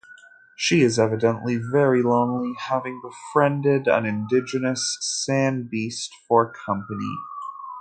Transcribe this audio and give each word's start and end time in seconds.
She 0.55 0.81
is 0.81 0.97
evidently 0.97 1.57
very 1.57 2.01
lonely, 2.01 2.55
having 2.57 2.99
befriended 3.03 3.85
an 3.87 4.07
indigenous 4.07 4.97
Sand 4.99 5.69
Beast 5.69 6.09
for 6.27 6.51
company. 6.51 7.15